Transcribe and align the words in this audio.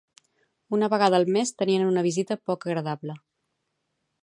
Una 0.77 0.89
vegada 0.93 1.19
al 1.23 1.27
mes 1.35 1.51
teníen 1.63 1.85
una 1.91 2.05
visita 2.09 2.39
poc 2.51 2.67
agradable. 2.71 3.21